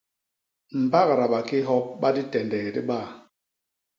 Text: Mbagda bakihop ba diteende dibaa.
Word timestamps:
Mbagda 0.83 1.25
bakihop 1.33 1.85
ba 2.01 2.09
diteende 2.15 2.59
dibaa. 2.75 3.07